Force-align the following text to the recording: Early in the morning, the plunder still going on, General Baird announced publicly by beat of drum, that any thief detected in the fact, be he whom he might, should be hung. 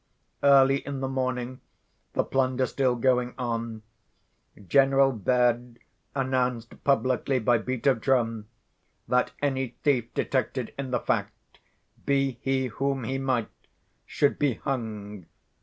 Early 0.41 0.77
in 0.77 0.99
the 0.99 1.07
morning, 1.07 1.61
the 2.13 2.23
plunder 2.23 2.65
still 2.65 2.95
going 2.95 3.35
on, 3.37 3.83
General 4.67 5.11
Baird 5.11 5.77
announced 6.15 6.83
publicly 6.83 7.37
by 7.37 7.59
beat 7.59 7.85
of 7.85 8.01
drum, 8.01 8.47
that 9.07 9.29
any 9.43 9.75
thief 9.83 10.11
detected 10.15 10.73
in 10.75 10.89
the 10.89 11.01
fact, 11.01 11.59
be 12.03 12.39
he 12.41 12.65
whom 12.65 13.03
he 13.03 13.19
might, 13.19 13.51
should 14.07 14.39
be 14.39 14.55
hung. 14.55 15.27